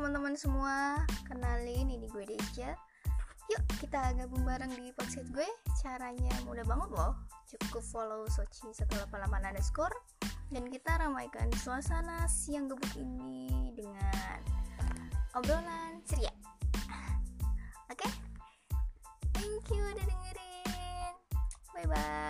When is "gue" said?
2.08-2.24, 5.34-5.46